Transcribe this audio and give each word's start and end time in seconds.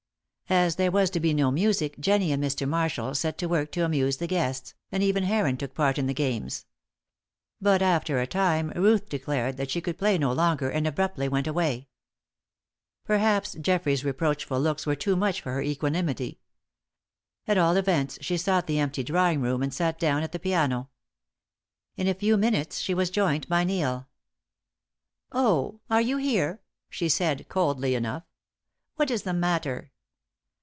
As 0.49 0.75
there 0.75 0.91
was 0.91 1.09
to 1.11 1.21
be 1.21 1.33
no 1.33 1.49
music, 1.49 1.97
Jennie 1.97 2.33
and 2.33 2.43
Mr. 2.43 2.67
Marshall 2.67 3.15
set 3.15 3.37
to 3.37 3.45
work 3.47 3.71
to 3.71 3.85
amuse 3.85 4.17
the 4.17 4.27
guests, 4.27 4.73
and 4.91 5.01
even 5.01 5.23
Heron 5.23 5.55
took 5.55 5.73
part 5.73 5.97
in 5.97 6.07
the 6.07 6.13
games. 6.13 6.65
But 7.61 7.81
after 7.81 8.19
a 8.19 8.27
time 8.27 8.73
Ruth 8.75 9.07
declared 9.07 9.55
that 9.55 9.71
she 9.71 9.79
could 9.79 9.97
play 9.97 10.17
no 10.17 10.33
longer 10.33 10.69
and 10.69 10.85
abruptly 10.85 11.29
went 11.29 11.47
away. 11.47 11.87
Perhaps 13.05 13.53
Geoffrey's 13.61 14.03
reproachful 14.03 14.59
looks 14.59 14.85
were 14.85 14.93
too 14.95 15.15
much 15.15 15.39
for 15.39 15.53
her 15.53 15.61
equanimity. 15.61 16.41
At 17.47 17.57
all 17.57 17.77
events 17.77 18.17
she 18.19 18.35
sought 18.35 18.67
the 18.67 18.77
empty 18.79 19.03
drawing 19.05 19.39
room 19.41 19.63
and 19.63 19.73
sat 19.73 19.97
down 19.97 20.21
at 20.21 20.33
the 20.33 20.37
piano. 20.39 20.89
In 21.95 22.09
a 22.09 22.13
few 22.13 22.35
minutes 22.35 22.81
she 22.81 22.93
was 22.93 23.09
joined 23.09 23.47
by 23.47 23.63
Neil. 23.63 24.09
"Oh! 25.31 25.79
are 25.89 26.01
you 26.01 26.17
here?" 26.17 26.59
she 26.89 27.07
said, 27.07 27.47
coldly 27.47 27.95
enough. 27.95 28.23
"What 28.97 29.09
is 29.09 29.23
the 29.23 29.31
matter?" 29.33 29.87